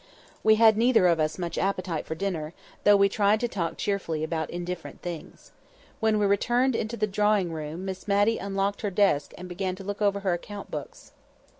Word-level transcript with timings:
We 0.43 0.55
had 0.55 0.77
neither 0.77 1.05
of 1.05 1.19
us 1.19 1.37
much 1.37 1.59
appetite 1.59 2.07
for 2.07 2.15
dinner, 2.15 2.55
though 2.85 2.95
we 2.97 3.07
tried 3.07 3.39
to 3.41 3.47
talk 3.47 3.77
cheerfully 3.77 4.23
about 4.23 4.49
indifferent 4.49 5.03
things. 5.03 5.51
When 5.99 6.17
we 6.17 6.25
returned 6.25 6.75
into 6.75 6.97
the 6.97 7.05
drawing 7.05 7.53
room, 7.53 7.85
Miss 7.85 8.07
Matty 8.07 8.39
unlocked 8.39 8.81
her 8.81 8.89
desk 8.89 9.31
and 9.37 9.47
began 9.47 9.75
to 9.75 9.83
look 9.83 10.01
over 10.01 10.21
her 10.21 10.33
account 10.33 10.71
books. 10.71 11.11